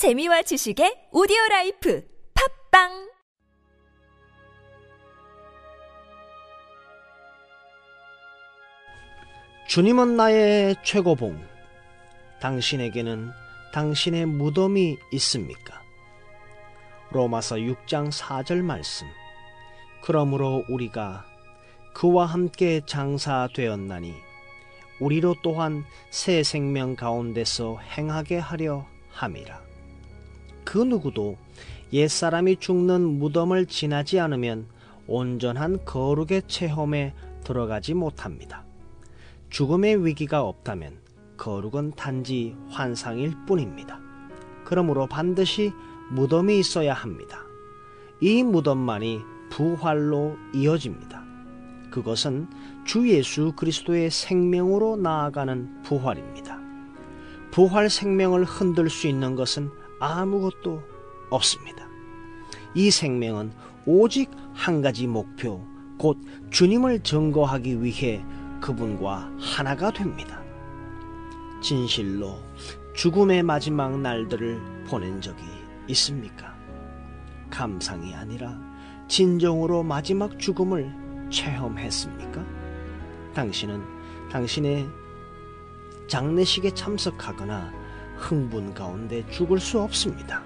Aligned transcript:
재미와 0.00 0.40
지식의 0.40 1.10
오디오 1.12 1.36
라이프 1.50 2.02
팟빵 2.70 3.10
주님은 9.68 10.16
나의 10.16 10.76
최고봉. 10.82 11.38
당신에게는 12.40 13.30
당신의 13.74 14.24
무덤이 14.24 14.96
있습니까? 15.12 15.82
로마서 17.10 17.56
6장 17.56 18.10
4절 18.10 18.62
말씀. 18.62 19.06
그러므로 20.02 20.64
우리가 20.70 21.26
그와 21.92 22.24
함께 22.24 22.80
장사되었나니 22.86 24.14
우리로 24.98 25.34
또한 25.42 25.84
새 26.08 26.42
생명 26.42 26.96
가운데서 26.96 27.80
행하게 27.80 28.38
하려 28.38 28.86
함이라. 29.10 29.69
그 30.70 30.78
누구도 30.78 31.36
옛사람이 31.92 32.58
죽는 32.58 33.18
무덤을 33.18 33.66
지나지 33.66 34.20
않으면 34.20 34.66
온전한 35.08 35.84
거룩의 35.84 36.42
체험에 36.46 37.12
들어가지 37.42 37.92
못합니다. 37.92 38.62
죽음의 39.48 40.06
위기가 40.06 40.44
없다면 40.44 40.92
거룩은 41.38 41.94
단지 41.96 42.54
환상일 42.68 43.34
뿐입니다. 43.48 43.98
그러므로 44.64 45.08
반드시 45.08 45.72
무덤이 46.12 46.60
있어야 46.60 46.94
합니다. 46.94 47.40
이 48.20 48.44
무덤만이 48.44 49.22
부활로 49.50 50.36
이어집니다. 50.54 51.24
그것은 51.90 52.46
주 52.84 53.08
예수 53.08 53.54
그리스도의 53.56 54.12
생명으로 54.12 54.98
나아가는 54.98 55.82
부활입니다. 55.82 56.60
부활 57.50 57.90
생명을 57.90 58.44
흔들 58.44 58.88
수 58.88 59.08
있는 59.08 59.34
것은 59.34 59.79
아무것도 60.00 60.82
없습니다. 61.30 61.86
이 62.74 62.90
생명은 62.90 63.52
오직 63.86 64.30
한 64.52 64.82
가지 64.82 65.06
목표, 65.06 65.64
곧 65.98 66.18
주님을 66.50 67.00
증거하기 67.00 67.82
위해 67.82 68.24
그분과 68.60 69.30
하나가 69.38 69.90
됩니다. 69.90 70.42
진실로 71.62 72.38
죽음의 72.94 73.42
마지막 73.42 73.98
날들을 74.00 74.84
보낸 74.88 75.20
적이 75.20 75.42
있습니까? 75.88 76.54
감상이 77.50 78.14
아니라 78.14 78.58
진정으로 79.08 79.82
마지막 79.82 80.38
죽음을 80.38 80.92
체험했습니까? 81.30 82.44
당신은 83.34 83.82
당신의 84.30 84.88
장례식에 86.06 86.70
참석하거나 86.72 87.79
흥분 88.20 88.74
가운데 88.74 89.26
죽을 89.30 89.58
수 89.58 89.80
없습니다. 89.80 90.42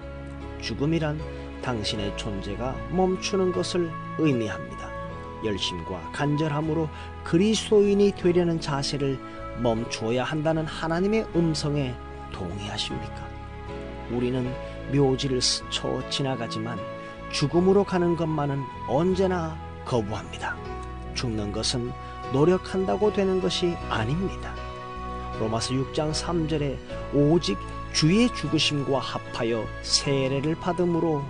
죽음이란 0.61 1.19
당신의 1.61 2.17
존재가 2.17 2.75
멈추는 2.91 3.51
것을 3.51 3.91
의미합니다. 4.17 4.89
열심과 5.43 6.11
간절함으로 6.13 6.89
그리스도인이 7.23 8.13
되려는 8.13 8.59
자세를 8.59 9.19
멈추어야 9.61 10.23
한다는 10.23 10.65
하나님의 10.65 11.27
음성에 11.35 11.93
동의하십니까? 12.31 13.27
우리는 14.11 14.51
묘지를 14.93 15.41
스쳐 15.41 16.01
지나가지만 16.09 16.79
죽음으로 17.31 17.83
가는 17.83 18.15
것만은 18.15 18.63
언제나 18.87 19.57
거부합니다. 19.83 20.55
죽는 21.13 21.51
것은 21.51 21.91
노력한다고 22.31 23.13
되는 23.13 23.41
것이 23.41 23.75
아닙니다. 23.89 24.64
로마서 25.39 25.73
6장 25.73 26.13
3절에 26.13 26.77
오직 27.13 27.57
주의 27.93 28.33
죽으심과 28.33 28.99
합하여 28.99 29.65
세례를 29.81 30.55
받음으로 30.55 31.23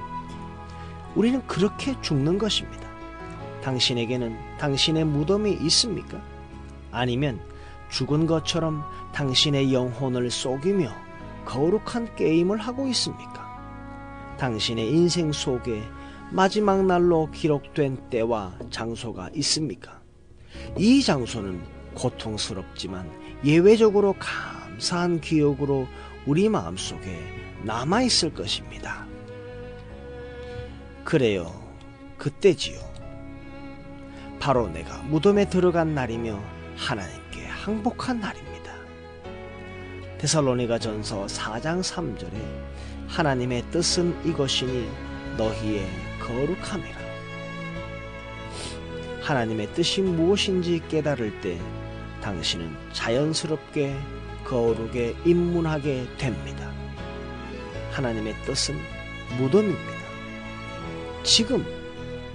우리는 1.16 1.46
그렇게 1.48 2.00
죽는 2.02 2.38
것입니다. 2.38 2.86
당신에게는 3.62 4.58
당신의 4.60 5.06
무덤이 5.06 5.54
있습니까? 5.62 6.22
아니면 6.92 7.40
죽은 7.90 8.28
것처럼 8.28 8.84
당신의 9.14 9.74
영혼을 9.74 10.30
속이며 10.30 10.92
거룩한 11.46 12.16
게임을 12.16 12.58
하고 12.58 12.88
있습니까? 12.88 13.46
당신의 14.38 14.92
인생 14.92 15.32
속에 15.32 15.82
마지막 16.32 16.86
날로 16.86 17.30
기록된 17.32 18.10
때와 18.10 18.54
장소가 18.70 19.30
있습니까? 19.36 20.02
이 20.78 21.02
장소는 21.02 21.62
고통스럽지만 21.94 23.10
예외적으로 23.44 24.16
감사한 24.20 25.22
기억으로 25.22 25.88
우리 26.26 26.50
마음속에 26.50 27.20
남아있을 27.64 28.34
것입니다. 28.34 29.06
그래요. 31.04 31.54
그때지요. 32.18 32.80
바로 34.40 34.68
내가 34.68 34.98
무덤에 35.04 35.50
들어간 35.50 35.94
날이며 35.94 36.42
하나님께 36.76 37.46
항복한 37.46 38.20
날입니다. 38.20 38.74
데살로니가 40.20 40.80
전서 40.80 41.26
4장 41.26 41.82
3절에 41.82 42.34
하나님의 43.08 43.64
뜻은 43.72 44.26
이것이니 44.26 44.88
너희의 45.38 45.88
거룩함이라. 46.20 47.06
하나님의 49.22 49.74
뜻이 49.74 50.02
무엇인지 50.02 50.82
깨달을 50.88 51.42
때 51.42 51.60
당신은 52.26 52.76
자연스럽게 52.92 53.96
거룩에 54.46 55.16
입문하게 55.26 56.08
됩니다. 56.18 56.74
하나님의 57.92 58.34
뜻은 58.46 58.76
무덤입니다. 59.38 59.94
지금 61.22 61.64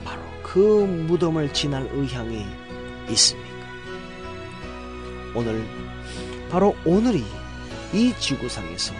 바로 0.04 0.22
그 0.44 0.58
무덤을 0.58 1.52
지날 1.52 1.88
의향이 1.92 2.46
있습니까? 3.08 3.50
오늘 5.34 5.66
바로 6.48 6.76
오늘이 6.84 7.24
이 7.92 8.14
지구상에서 8.16 8.94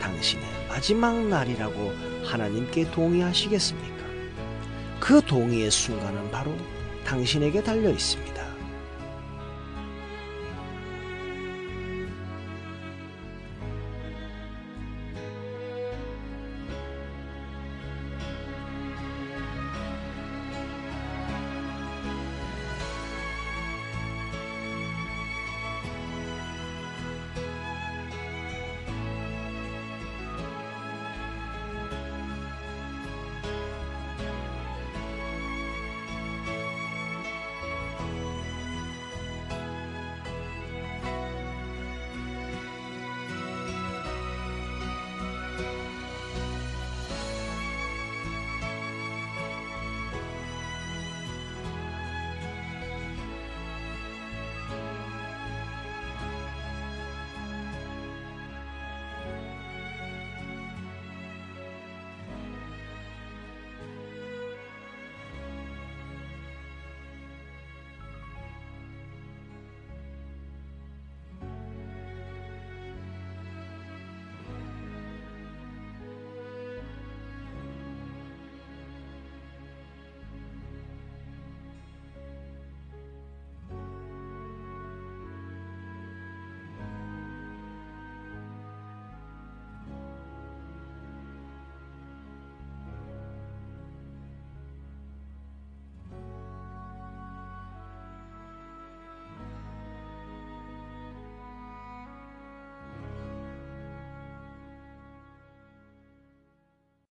당신의 0.00 0.44
마지막 0.68 1.24
날이라고 1.24 1.94
하나님께 2.24 2.90
동의하시겠습니까? 2.90 4.04
그 4.98 5.22
동의의 5.24 5.70
순간은 5.70 6.32
바로 6.32 6.52
당신에게 7.04 7.62
달려 7.62 7.90
있습니다. 7.90 8.31